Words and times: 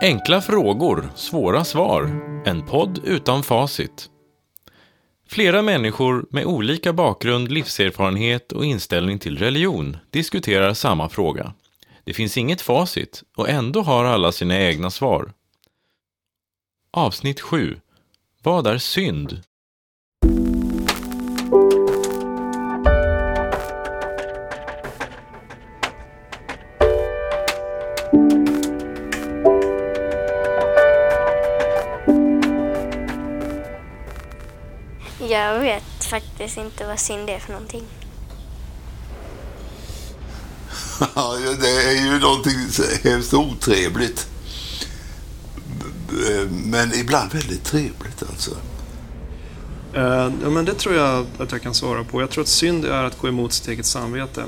Enkla 0.00 0.40
frågor, 0.40 1.10
svåra 1.14 1.64
svar. 1.64 2.02
En 2.46 2.66
podd 2.66 3.00
utan 3.04 3.42
facit. 3.42 4.10
Flera 5.28 5.62
människor 5.62 6.26
med 6.30 6.44
olika 6.44 6.92
bakgrund, 6.92 7.52
livserfarenhet 7.52 8.52
och 8.52 8.64
inställning 8.64 9.18
till 9.18 9.38
religion 9.38 9.96
diskuterar 10.10 10.74
samma 10.74 11.08
fråga. 11.08 11.54
Det 12.04 12.12
finns 12.12 12.36
inget 12.38 12.60
facit 12.60 13.22
och 13.36 13.48
ändå 13.48 13.82
har 13.82 14.04
alla 14.04 14.32
sina 14.32 14.60
egna 14.60 14.90
svar. 14.90 15.32
Avsnitt 16.90 17.40
7. 17.40 17.80
Vad 18.42 18.66
är 18.66 18.78
synd? 18.78 19.42
Jag 35.30 35.60
vet 35.60 36.04
faktiskt 36.10 36.56
inte 36.56 36.86
vad 36.86 36.98
synd 37.00 37.30
är 37.30 37.38
för 37.38 37.52
någonting. 37.52 37.84
Ja, 41.14 41.36
det 41.60 41.68
är 41.68 42.04
ju 42.06 42.18
någonting 42.18 42.52
hemskt 43.04 43.34
otrevligt. 43.34 44.28
Men 46.50 46.94
ibland 46.94 47.32
väldigt 47.32 47.64
trevligt 47.64 48.22
alltså. 48.30 48.50
Eh, 49.94 50.32
Ja, 50.42 50.50
men 50.50 50.64
det 50.64 50.74
tror 50.74 50.94
jag 50.94 51.26
att 51.38 51.52
jag 51.52 51.62
kan 51.62 51.74
svara 51.74 52.04
på. 52.04 52.20
Jag 52.20 52.30
tror 52.30 52.42
att 52.42 52.48
synd 52.48 52.84
är 52.84 53.04
att 53.04 53.18
gå 53.18 53.28
emot 53.28 53.52
sitt 53.52 53.68
eget 53.68 53.86
samvete. 53.86 54.44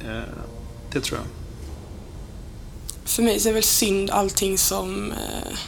Eh, 0.00 0.20
Det 0.92 1.00
tror 1.00 1.18
jag. 1.18 1.26
För 3.04 3.22
mig 3.22 3.40
så 3.40 3.48
är 3.48 3.52
väl 3.52 3.62
synd 3.62 4.10
allting 4.10 4.58
som 4.58 5.12
eh, 5.12 5.58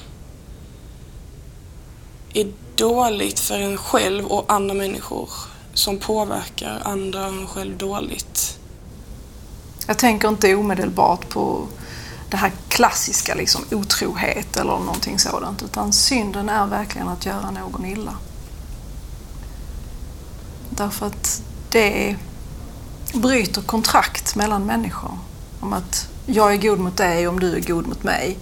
är 2.34 2.52
dåligt 2.76 3.40
för 3.40 3.58
en 3.58 3.76
själv 3.76 4.26
och 4.26 4.52
andra 4.52 4.74
människor. 4.74 5.30
Som 5.74 5.98
påverkar 5.98 6.80
andra 6.84 7.26
och 7.26 7.32
en 7.32 7.46
själv 7.46 7.76
dåligt. 7.76 8.58
Jag 9.86 9.98
tänker 9.98 10.28
inte 10.28 10.54
omedelbart 10.54 11.28
på 11.28 11.66
det 12.30 12.36
här 12.36 12.52
klassiska, 12.68 13.34
liksom 13.34 13.64
otrohet 13.70 14.56
eller 14.56 14.70
någonting 14.72 15.18
sådant. 15.18 15.62
Utan 15.62 15.92
synden 15.92 16.48
är 16.48 16.66
verkligen 16.66 17.08
att 17.08 17.26
göra 17.26 17.50
någon 17.50 17.84
illa. 17.84 18.14
Därför 20.70 21.06
att 21.06 21.42
det 21.70 22.16
bryter 23.14 23.62
kontrakt 23.62 24.36
mellan 24.36 24.66
människor. 24.66 25.18
Om 25.60 25.72
att 25.72 26.08
jag 26.26 26.54
är 26.54 26.56
god 26.56 26.78
mot 26.78 26.96
dig 26.96 27.28
om 27.28 27.40
du 27.40 27.56
är 27.56 27.60
god 27.60 27.86
mot 27.86 28.02
mig. 28.02 28.38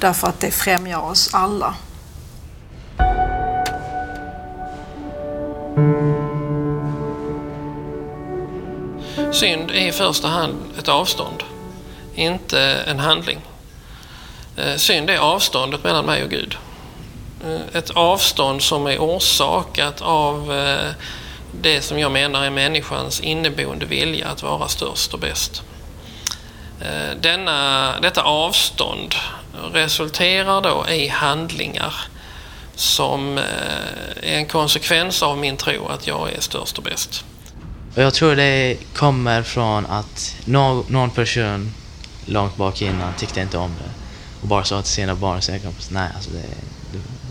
Därför 0.00 0.28
att 0.28 0.40
det 0.40 0.50
främjar 0.50 1.00
oss 1.00 1.30
alla. 1.32 1.74
Synd 9.32 9.70
är 9.70 9.88
i 9.88 9.92
första 9.92 10.28
hand 10.28 10.54
ett 10.78 10.88
avstånd, 10.88 11.42
inte 12.14 12.60
en 12.60 12.98
handling. 12.98 13.38
Eh, 14.56 14.76
synd 14.76 15.10
är 15.10 15.18
avståndet 15.18 15.84
mellan 15.84 16.04
mig 16.04 16.24
och 16.24 16.30
Gud. 16.30 16.56
Eh, 17.44 17.78
ett 17.78 17.90
avstånd 17.90 18.62
som 18.62 18.86
är 18.86 18.98
orsakat 18.98 20.02
av 20.02 20.52
eh, 20.52 20.90
det 21.60 21.80
som 21.80 21.98
jag 21.98 22.12
menar 22.12 22.44
är 22.44 22.50
människans 22.50 23.20
inneboende 23.20 23.86
vilja 23.86 24.28
att 24.28 24.42
vara 24.42 24.68
störst 24.68 25.14
och 25.14 25.20
bäst. 25.20 25.62
Denna, 27.20 28.00
detta 28.00 28.22
avstånd 28.22 29.14
resulterar 29.72 30.60
då 30.60 30.86
i 30.90 31.08
handlingar 31.08 31.94
som 32.76 33.38
eh, 33.38 33.44
är 34.22 34.36
en 34.38 34.46
konsekvens 34.46 35.22
av 35.22 35.38
min 35.38 35.56
tro 35.56 35.86
att 35.86 36.06
jag 36.06 36.32
är 36.32 36.40
störst 36.40 36.78
och 36.78 36.84
bäst. 36.84 37.24
Och 37.94 38.02
jag 38.02 38.14
tror 38.14 38.36
det 38.36 38.76
kommer 38.94 39.42
från 39.42 39.86
att 39.86 40.36
någon, 40.44 41.10
person 41.10 41.74
långt 42.26 42.56
bak 42.56 42.82
innan 42.82 43.14
tyckte 43.14 43.40
inte 43.40 43.58
om 43.58 43.70
det. 43.70 43.90
Och 44.40 44.48
bara 44.48 44.64
sa 44.64 44.82
till 44.82 44.92
sina 44.92 45.14
barn 45.14 45.36
och 45.36 45.44
sina 45.44 45.58
kompisar, 45.58 45.94
nej 45.94 46.10
alltså 46.14 46.30
det, 46.30 46.48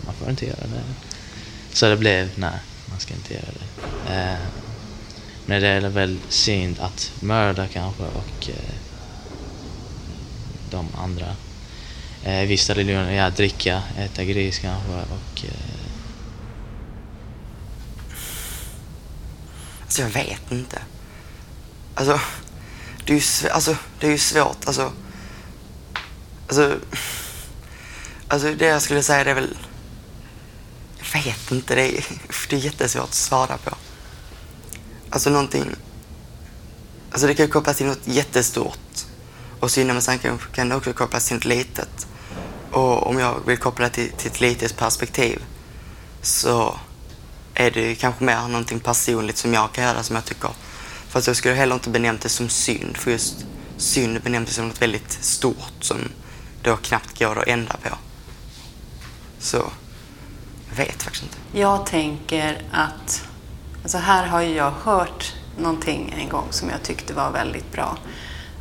man 0.06 0.14
får 0.14 0.30
inte 0.30 0.46
göra 0.46 0.56
det. 0.56 0.82
Så 1.72 1.88
det 1.88 1.96
blev, 1.96 2.30
nej, 2.34 2.58
man 2.90 3.00
ska 3.00 3.14
inte 3.14 3.34
göra 3.34 3.44
det. 3.44 4.14
Eh, 4.14 4.38
men 5.46 5.62
det 5.62 5.68
är 5.68 5.80
väl 5.80 6.18
synd 6.28 6.80
att 6.80 7.12
mörda 7.20 7.66
kanske 7.68 8.02
och 8.02 8.48
eh, 8.48 8.74
de 10.70 10.88
andra. 10.98 11.26
Eh, 12.26 12.46
vissa 12.46 12.74
religioner, 12.74 13.12
ja, 13.12 13.30
dricka, 13.30 13.82
äta 13.98 14.24
gris 14.24 14.58
kanske 14.58 14.90
och 14.92 15.44
eh, 15.44 15.50
Alltså 19.82 20.02
jag 20.02 20.08
vet 20.10 20.52
inte. 20.52 20.78
Alltså, 21.94 22.20
det 23.04 23.12
är 23.12 23.14
ju, 23.14 23.20
sv- 23.20 23.50
alltså, 23.50 23.76
det 24.00 24.06
är 24.06 24.10
ju 24.10 24.18
svårt. 24.18 24.66
Alltså, 24.66 24.92
alltså, 26.46 26.76
alltså 28.28 28.54
det 28.54 28.66
jag 28.66 28.82
skulle 28.82 29.02
säga 29.02 29.24
det 29.24 29.30
är 29.30 29.34
väl... 29.34 29.56
Jag 30.98 31.22
vet 31.22 31.50
inte. 31.52 31.74
Det 31.74 31.82
är, 31.98 32.04
det 32.50 32.56
är 32.56 32.60
jättesvårt 32.60 33.04
att 33.04 33.14
svara 33.14 33.56
på. 33.58 33.76
Alltså 35.10 35.30
någonting... 35.30 35.64
Alltså 37.10 37.26
det 37.26 37.34
kan 37.34 37.46
ju 37.46 37.52
kopplas 37.52 37.76
till 37.76 37.86
något 37.86 38.06
jättestort. 38.08 38.78
Och 39.60 39.70
synd 39.70 39.86
men 39.92 40.02
sen 40.02 40.18
kan, 40.18 40.38
kan 40.54 40.68
det 40.68 40.74
också 40.76 40.92
kopplas 40.92 41.26
till 41.26 41.36
något 41.36 41.44
litet. 41.44 42.06
Och 42.76 43.06
om 43.06 43.18
jag 43.18 43.46
vill 43.46 43.58
koppla 43.58 43.88
till, 43.88 44.12
till 44.12 44.30
ett 44.30 44.40
litet 44.40 44.76
perspektiv 44.76 45.44
så 46.22 46.78
är 47.54 47.70
det 47.70 47.94
kanske 47.94 48.24
mer 48.24 48.48
någonting 48.48 48.80
personligt 48.80 49.36
som 49.36 49.54
jag 49.54 49.72
kan 49.72 49.84
göra 49.84 50.02
som 50.02 50.16
jag 50.16 50.24
tycker. 50.24 50.50
Fast 51.08 51.26
jag 51.26 51.36
skulle 51.36 51.54
heller 51.54 51.74
inte 51.74 51.90
benämnt 51.90 52.20
det 52.20 52.28
som 52.28 52.48
synd, 52.48 52.96
för 52.96 53.10
just 53.10 53.46
synd 53.76 54.22
benämns 54.22 54.54
som 54.54 54.68
något 54.68 54.82
väldigt 54.82 55.12
stort 55.12 55.72
som 55.80 55.96
då 56.62 56.76
knappt 56.76 57.18
går 57.18 57.38
att 57.38 57.48
ändra 57.48 57.76
på. 57.82 57.96
Så, 59.38 59.56
jag 60.68 60.76
vet 60.76 61.02
faktiskt 61.02 61.22
inte. 61.24 61.36
Jag 61.52 61.86
tänker 61.86 62.62
att, 62.72 63.24
alltså 63.82 63.98
här 63.98 64.26
har 64.26 64.40
ju 64.40 64.54
jag 64.54 64.70
hört 64.70 65.34
någonting 65.58 66.14
en 66.18 66.28
gång 66.28 66.46
som 66.50 66.70
jag 66.70 66.82
tyckte 66.82 67.14
var 67.14 67.30
väldigt 67.30 67.72
bra. 67.72 67.98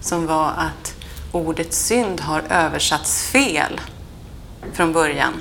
Som 0.01 0.25
var 0.25 0.47
att 0.47 0.95
ordet 1.31 1.73
synd 1.73 2.21
har 2.21 2.43
översatts 2.49 3.23
fel 3.23 3.81
från 4.73 4.93
början. 4.93 5.33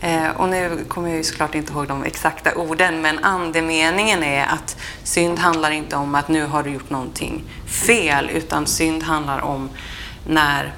Eh, 0.00 0.30
och 0.30 0.48
nu 0.48 0.84
kommer 0.88 1.08
jag 1.08 1.16
ju 1.16 1.24
såklart 1.24 1.54
inte 1.54 1.72
ihåg 1.72 1.88
de 1.88 2.04
exakta 2.04 2.54
orden, 2.54 3.00
men 3.02 3.18
andemeningen 3.18 4.22
är 4.22 4.46
att 4.46 4.76
synd 5.02 5.38
handlar 5.38 5.70
inte 5.70 5.96
om 5.96 6.14
att 6.14 6.28
nu 6.28 6.46
har 6.46 6.62
du 6.62 6.70
gjort 6.70 6.90
någonting 6.90 7.44
fel, 7.66 8.30
utan 8.30 8.66
synd 8.66 9.02
handlar 9.02 9.40
om 9.40 9.68
när, 10.26 10.74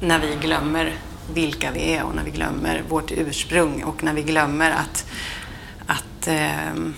när 0.00 0.18
vi 0.18 0.36
glömmer 0.40 0.94
vilka 1.34 1.70
vi 1.70 1.94
är 1.94 2.02
och 2.02 2.14
när 2.14 2.24
vi 2.24 2.30
glömmer 2.30 2.82
vårt 2.88 3.12
ursprung 3.12 3.82
och 3.82 4.04
när 4.04 4.14
vi 4.14 4.22
glömmer 4.22 4.70
att, 4.70 5.06
att, 5.86 6.26
ehm, 6.26 6.94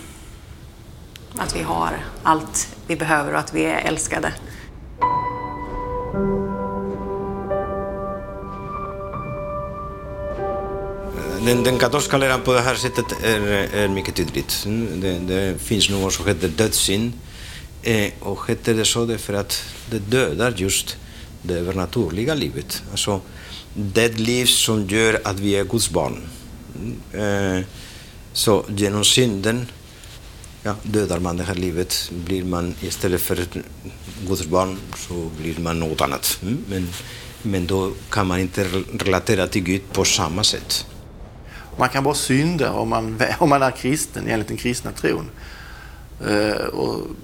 att 1.38 1.56
vi 1.56 1.62
har 1.62 1.91
allt 2.22 2.76
vi 2.86 2.96
behöver 2.96 3.32
och 3.32 3.38
att 3.38 3.54
vi 3.54 3.64
är 3.64 3.78
älskade. 3.78 4.32
Den, 11.47 11.64
den 11.64 11.78
katolska 11.78 12.19
läran 12.19 12.41
på 12.42 12.53
det 12.53 12.60
här 12.60 12.75
sättet 12.75 13.04
är, 13.25 13.41
är 13.75 13.88
mycket 13.88 14.14
tydligt. 14.14 14.62
Mm, 14.66 15.00
det, 15.00 15.19
det 15.19 15.58
finns 15.58 15.91
något 15.91 16.12
som 16.12 16.26
heter 16.26 16.48
dödssynd. 16.48 17.12
Eh, 17.82 18.12
och 18.20 18.48
heter 18.48 18.75
det 18.75 18.84
så 18.84 19.06
därför 19.06 19.34
att 19.34 19.62
det 19.91 19.98
dödar 19.98 20.54
just 20.56 20.97
det 21.42 21.54
övernaturliga 21.54 22.34
livet. 22.34 22.83
Alltså 22.91 23.21
det 23.74 24.18
liv 24.18 24.47
som 24.47 24.86
gör 24.89 25.21
att 25.24 25.41
vi 25.41 25.56
är 25.56 25.65
Guds 25.65 25.91
barn. 25.91 26.22
Mm, 26.77 27.56
eh, 27.59 27.65
så 28.33 28.65
genom 28.68 29.04
synden 29.04 29.66
ja, 30.62 30.74
dödar 30.83 31.18
man 31.18 31.36
det 31.36 31.44
här 31.44 31.54
livet. 31.54 32.10
Blir 32.24 32.44
man 32.44 32.74
istället 32.80 33.21
för 33.21 33.47
Guds 34.27 34.47
barn 34.47 34.78
så 34.97 35.30
blir 35.41 35.59
man 35.59 35.80
något 35.80 36.00
annat. 36.00 36.39
Mm, 36.42 36.65
Men, 36.68 36.89
men 37.42 37.66
då 37.66 37.92
kan 38.10 38.27
man 38.27 38.41
inte 38.41 38.65
relatera 38.98 39.47
till 39.47 39.62
Gud 39.62 39.83
på 39.92 40.04
samma 40.04 40.44
sätt. 40.44 40.86
Man 41.77 41.89
kan 41.89 42.04
bara 42.04 42.15
synda 42.15 42.72
om 42.72 42.89
man, 42.89 43.22
om 43.39 43.48
man 43.48 43.63
är 43.63 43.71
kristen 43.71 44.28
enligt 44.28 44.48
den 44.48 44.57
kristna 44.57 44.92
tron. 44.92 45.30
Eh, 46.27 46.66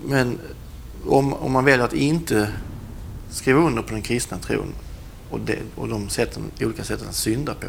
men 0.04 0.38
om, 1.06 1.34
om 1.34 1.52
man 1.52 1.64
väljer 1.64 1.84
att 1.84 1.92
inte 1.92 2.52
skriva 3.30 3.60
under 3.60 3.82
på 3.82 3.92
den 3.92 4.02
kristna 4.02 4.38
tron 4.38 4.74
och, 5.30 5.40
det, 5.40 5.58
och 5.74 5.88
de 5.88 6.08
sätten, 6.08 6.42
olika 6.60 6.84
sätten 6.84 7.08
att 7.08 7.14
synda 7.14 7.54
på, 7.54 7.66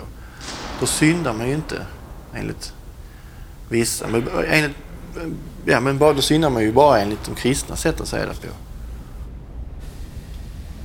då 0.80 0.86
syndar 0.86 1.34
man 1.34 1.48
ju 1.48 1.54
inte 1.54 1.86
enligt 2.34 2.74
vissa. 3.70 4.08
Men, 4.08 4.28
enligt, 4.48 4.78
ja, 5.66 5.80
men 5.80 5.98
bara, 5.98 6.14
då 6.14 6.22
syndar 6.22 6.50
man 6.50 6.64
ju 6.64 6.72
bara 6.72 7.02
enligt 7.02 7.24
de 7.26 7.36
kristna 7.36 7.76
sätt 7.76 8.02
att 8.02 8.08
säga 8.08 8.26
det 8.26 8.34
på. 8.34 8.54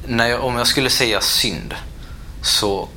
när 0.07 0.27
jag, 0.27 0.45
om 0.45 0.57
jag 0.57 0.67
skulle 0.67 0.91
säga 0.91 1.21
synd 1.21 1.75
så 2.43 2.89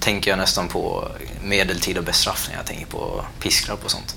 tänker 0.00 0.30
jag 0.30 0.38
nästan 0.38 0.68
på 0.68 1.08
medeltid 1.44 1.98
och 1.98 2.04
bestraffning. 2.04 2.56
Jag 2.56 2.66
tänker 2.66 2.86
på 2.86 3.24
piskrapp 3.40 3.84
och 3.84 3.90
sånt. 3.90 4.16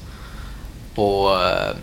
Och 0.96 1.44
eh, 1.44 1.76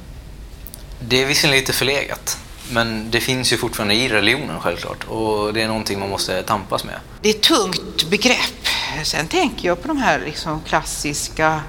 det 1.01 1.23
är 1.23 1.27
visserligen 1.27 1.61
lite 1.61 1.73
förlegat. 1.73 2.39
Men 2.73 3.11
det 3.11 3.21
finns 3.21 3.53
ju 3.53 3.57
fortfarande 3.57 3.95
i 3.95 4.09
religionen 4.09 4.61
självklart. 4.61 5.05
Och 5.05 5.55
det 5.55 5.63
är 5.63 5.69
någonting 5.69 6.01
man 6.01 6.11
måste 6.11 6.43
tampas 6.43 6.85
med. 6.85 6.95
Det 7.23 7.29
är 7.29 7.35
ett 7.35 7.43
tungt 7.43 8.11
begrepp. 8.11 8.67
Sen 9.05 9.29
tänker 9.29 9.69
jag 9.69 9.83
på 9.83 9.89
de 9.89 9.97
här 9.97 10.21
liksom 10.25 10.61
klassiska 10.61 11.61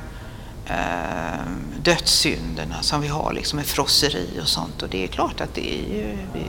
eh, 0.67 1.41
dödssynderna 1.81 2.81
som 2.81 3.01
vi 3.01 3.07
har 3.07 3.33
liksom 3.33 3.57
med 3.57 3.65
frosseri 3.65 4.39
och 4.41 4.47
sånt. 4.47 4.81
Och 4.81 4.89
det 4.89 5.03
är 5.03 5.07
klart 5.07 5.41
att 5.41 5.55
det 5.55 5.73
är 5.73 5.95
ju... 5.95 6.17
Vi, 6.33 6.45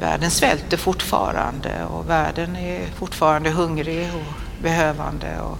världen 0.00 0.30
svälter 0.30 0.76
fortfarande 0.76 1.84
och 1.84 2.10
världen 2.10 2.56
är 2.56 2.86
fortfarande 2.98 3.50
hungrig 3.50 4.08
och 4.14 4.51
behövande. 4.62 5.40
Och, 5.40 5.58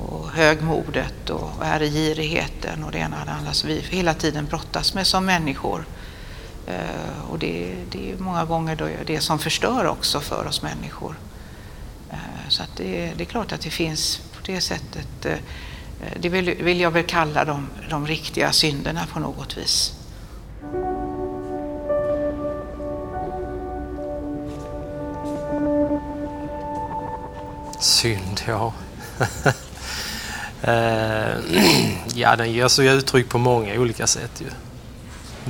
och 0.00 0.30
högmodet 0.30 1.30
och 1.30 1.50
äregirigheten 1.62 2.84
och 2.84 2.92
det 2.92 2.98
ena 2.98 3.20
och 3.20 3.26
det 3.26 3.32
andra 3.32 3.52
som 3.52 3.68
vi 3.68 3.80
hela 3.80 4.14
tiden 4.14 4.46
brottas 4.46 4.94
med 4.94 5.06
som 5.06 5.24
människor. 5.24 5.84
Eh, 6.66 7.30
och 7.30 7.38
det, 7.38 7.74
det 7.90 8.12
är 8.12 8.16
många 8.16 8.44
gånger 8.44 8.76
då 8.76 8.88
det 9.06 9.20
som 9.20 9.38
förstör 9.38 9.86
också 9.86 10.20
för 10.20 10.46
oss 10.46 10.62
människor. 10.62 11.14
Eh, 12.10 12.48
så 12.48 12.62
att 12.62 12.76
det, 12.76 13.12
det, 13.16 13.24
är 13.24 13.26
klart 13.26 13.52
att 13.52 13.60
det 13.60 13.70
finns 13.70 14.20
på 14.32 14.40
det 14.46 14.60
sättet, 14.60 15.26
eh, 15.26 15.38
det 16.20 16.28
vill, 16.28 16.54
vill 16.62 16.80
jag 16.80 16.90
väl 16.90 17.04
kalla 17.04 17.44
de, 17.44 17.68
de 17.90 18.06
riktiga 18.06 18.52
synderna 18.52 19.06
på 19.12 19.20
något 19.20 19.58
vis. 19.58 19.92
Synd, 27.80 28.42
ja. 28.46 28.72
Eh, 30.62 31.36
ja, 32.14 32.36
den 32.36 32.52
ger 32.52 32.68
sig 32.68 32.86
uttryck 32.86 33.28
på 33.28 33.38
många 33.38 33.74
olika 33.74 34.06
sätt. 34.06 34.30
Ju. 34.40 34.46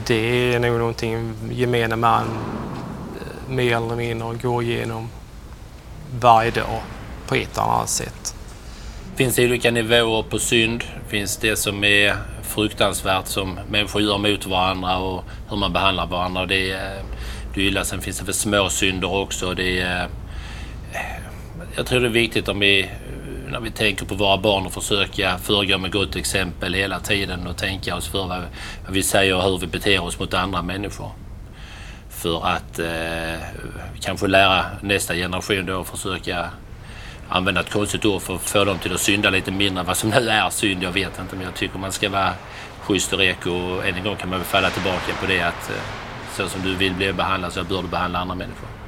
Det 0.07 0.55
är 0.55 0.59
nog 0.59 0.79
någonting 0.79 1.35
gemene 1.51 1.97
man 1.97 2.25
eh, 2.25 3.53
mer 3.53 3.77
eller 3.77 3.97
mindre 3.97 4.35
går 4.35 4.63
igenom 4.63 5.09
varje 6.21 6.51
dag 6.51 6.81
på 7.27 7.35
ett 7.35 7.53
eller 7.53 7.67
annat 7.67 7.89
sätt. 7.89 8.35
Det 9.11 9.25
finns 9.25 9.39
olika 9.39 9.71
nivåer 9.71 10.23
på 10.23 10.39
synd. 10.39 10.85
Det 11.05 11.11
finns 11.11 11.37
det 11.37 11.57
som 11.57 11.85
är 11.85 12.17
fruktansvärt 12.43 13.27
som 13.27 13.59
människor 13.71 14.03
gör 14.03 14.19
mot 14.19 14.47
varandra 14.47 14.99
och 14.99 15.25
hur 15.49 15.57
man 15.57 15.73
behandlar 15.73 16.07
varandra. 16.07 16.47
Det 16.47 16.71
är, 16.71 16.97
eh, 16.97 17.05
det 17.55 17.61
är 17.61 17.65
illa. 17.65 17.85
Sen 17.85 18.01
finns 18.01 18.19
det 18.19 18.25
för 18.25 18.33
små 18.33 18.69
synder 18.69 19.15
också. 19.15 19.55
Det 19.55 19.81
är, 19.81 20.09
jag 21.77 21.87
tror 21.87 22.01
det 22.01 22.07
är 22.07 22.11
viktigt 22.11 22.49
om 22.49 22.59
vi 22.59 22.91
när 23.51 23.61
vi 23.61 23.71
tänker 23.71 24.07
på 24.07 24.15
våra 24.15 24.39
barn 24.39 24.67
och 24.67 24.73
försöka 24.73 25.39
föregå 25.39 25.79
med 25.79 25.93
gott 25.93 26.17
exempel 26.17 26.75
hela 26.75 27.01
tiden 27.01 27.47
och 27.47 27.57
tänka 27.57 27.97
oss 27.97 28.09
för 28.09 28.27
vad, 28.27 28.43
vi 28.89 29.03
säger 29.03 29.37
och 29.37 29.43
hur 29.43 29.59
vi 29.59 29.67
beter 29.67 30.03
oss 30.03 30.19
mot 30.19 30.35
andra 30.35 30.63
människor. 30.63 31.11
För 32.11 32.47
att 32.47 32.79
eh, 32.79 33.41
kanske 34.01 34.27
lära 34.27 34.65
nästa 34.81 35.15
generation 35.15 35.67
då 35.67 35.85
försöka 35.85 36.51
använda 37.29 37.61
ett 37.61 37.71
konstigt 37.71 38.05
ord 38.05 38.23
för 38.23 38.35
att 38.35 38.41
få 38.41 38.65
dem 38.65 38.79
till 38.79 38.95
att 38.95 39.01
synda 39.01 39.31
lite 39.31 39.51
mindre 39.51 39.85
vad 39.85 39.97
som 39.97 40.11
nu 40.11 40.29
är 40.29 40.51
synd. 40.51 40.83
Jag 40.83 40.93
vet 40.93 41.19
inte 41.21 41.37
men 41.37 41.45
jag 41.45 41.55
tycker 41.55 41.79
man 41.79 41.93
ska 41.93 42.09
vara 42.09 42.33
schysst 42.81 43.13
och 43.13 43.19
reko 43.19 43.51
och 43.51 43.87
än 43.87 43.95
en 43.95 44.05
gång 44.05 44.17
kan 44.17 44.29
man 44.29 44.39
väl 44.39 44.47
falla 44.47 44.71
tillbaka 44.71 45.13
på 45.21 45.27
det 45.27 45.41
att 45.41 45.71
eh, 45.71 45.77
så 46.37 46.49
som 46.49 46.63
du 46.63 46.75
vill 46.75 46.95
bli 46.95 47.13
behandlad 47.13 47.53
så 47.53 47.65
bör 47.65 47.83
du 47.83 47.89
behandla 47.89 48.19
andra 48.19 48.35
människor. 48.35 48.80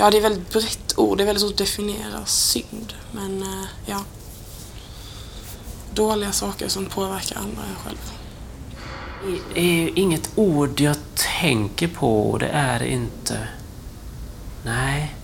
Ja, 0.00 0.10
det 0.10 0.16
är 0.16 0.20
väldigt 0.20 0.52
brett 0.52 0.98
ord. 0.98 1.18
Det 1.18 1.24
är 1.24 1.26
väldigt 1.26 1.42
svårt 1.42 1.52
att 1.52 1.58
definiera 1.58 2.26
synd. 2.26 2.92
Men 3.12 3.42
eh, 3.42 3.64
ja. 3.86 4.04
Dåliga 5.94 6.32
saker 6.32 6.68
som 6.68 6.86
påverkar 6.86 7.36
andra 7.36 7.62
än 7.62 7.76
själv. 7.84 8.12
Det 9.54 9.60
är 9.60 9.98
inget 9.98 10.30
ord 10.34 10.80
jag 10.80 10.96
tänker 11.14 11.88
på. 11.88 12.38
Det 12.40 12.48
är 12.48 12.82
inte... 12.82 13.48
Nej. 14.64 15.14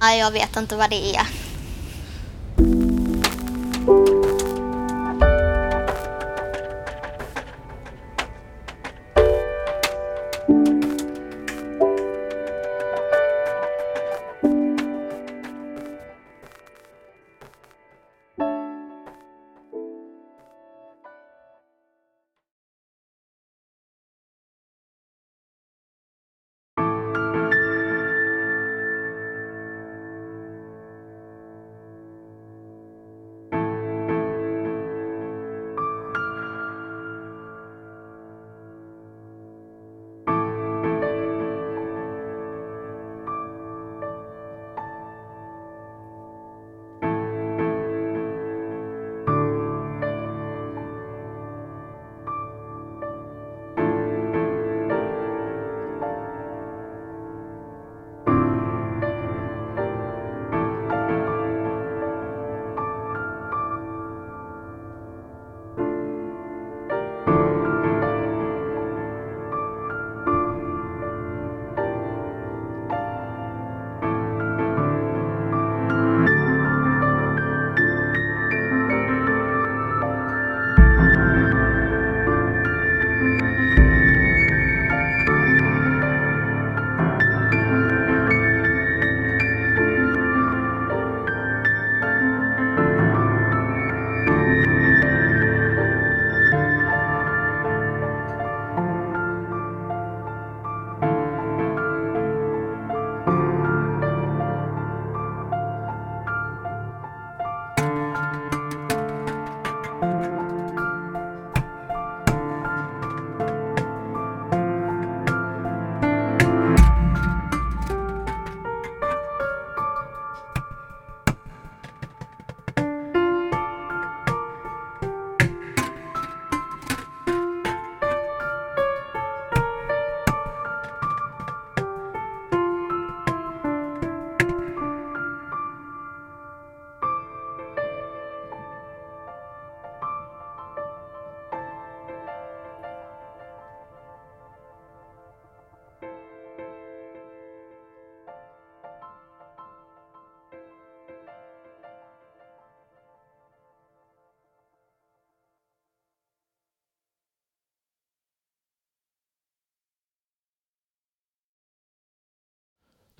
Nej, 0.00 0.18
jag 0.18 0.30
vet 0.30 0.56
inte 0.56 0.76
vad 0.76 0.90
det 0.90 1.16
är. 1.16 1.26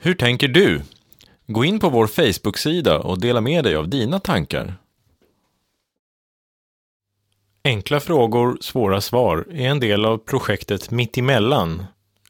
Hur 0.04 0.14
tänker 0.14 0.48
du? 0.48 0.82
Gå 1.46 1.64
in 1.64 1.80
på 1.80 1.88
vår 1.88 2.06
Facebook-sida 2.06 2.98
och 2.98 3.20
dela 3.20 3.40
med 3.40 3.64
dig 3.64 3.76
av 3.76 3.88
dina 3.88 4.20
tankar. 4.20 4.74
Enkla 7.64 8.00
frågor, 8.00 8.58
svåra 8.60 9.00
svar 9.00 9.46
är 9.50 9.68
en 9.68 9.80
del 9.80 10.04
av 10.04 10.18
projektet 10.18 10.90
Mittemellan. 10.90 11.84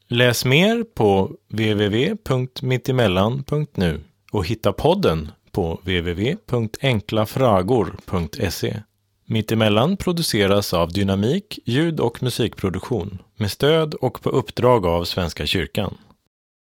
Läs 0.09 0.45
mer 0.45 0.85
på 0.95 1.31
www.mittemellan.nu 1.49 4.01
och 4.33 4.47
hitta 4.47 4.73
podden 4.73 5.31
på 5.53 5.81
www.enklafragor.se. 5.83 8.77
Mittemellan 9.27 9.97
produceras 9.97 10.75
av 10.75 10.93
Dynamik 10.93 11.59
ljud 11.65 12.01
och 12.01 12.23
musikproduktion 12.23 13.19
med 13.37 13.51
stöd 13.51 13.95
och 13.95 14.23
på 14.23 14.31
uppdrag 14.31 14.87
av 14.87 15.05
Svenska 15.05 15.47
kyrkan. 15.47 15.97